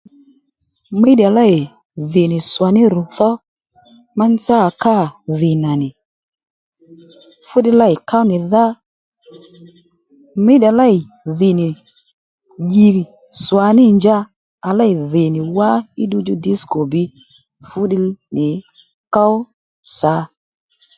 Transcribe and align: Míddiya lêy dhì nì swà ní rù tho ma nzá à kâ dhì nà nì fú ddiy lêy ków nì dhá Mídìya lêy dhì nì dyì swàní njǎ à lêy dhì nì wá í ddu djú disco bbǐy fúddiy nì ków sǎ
Míddiya 0.99 1.29
lêy 1.37 1.57
dhì 2.11 2.23
nì 2.31 2.37
swà 2.51 2.67
ní 2.75 2.81
rù 2.93 3.01
tho 3.15 3.29
ma 4.17 4.25
nzá 4.33 4.55
à 4.67 4.69
kâ 4.83 4.95
dhì 5.39 5.51
nà 5.63 5.71
nì 5.81 5.89
fú 7.47 7.57
ddiy 7.61 7.77
lêy 7.81 7.93
ków 8.09 8.23
nì 8.29 8.37
dhá 8.51 8.65
Mídìya 10.45 10.71
lêy 10.79 10.95
dhì 11.37 11.49
nì 11.59 11.67
dyì 12.71 12.87
swàní 13.43 13.85
njǎ 13.97 14.17
à 14.67 14.69
lêy 14.79 14.93
dhì 15.11 15.23
nì 15.33 15.41
wá 15.55 15.69
í 16.01 16.03
ddu 16.07 16.17
djú 16.21 16.35
disco 16.45 16.77
bbǐy 16.87 17.07
fúddiy 17.67 18.07
nì 18.35 18.47
ków 19.13 19.33
sǎ 19.97 20.13